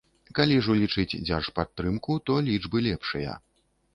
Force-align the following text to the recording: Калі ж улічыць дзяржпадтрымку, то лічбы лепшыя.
Калі 0.37 0.55
ж 0.67 0.71
улічыць 0.75 1.17
дзяржпадтрымку, 1.27 2.17
то 2.29 2.39
лічбы 2.47 2.77
лепшыя. 2.87 3.37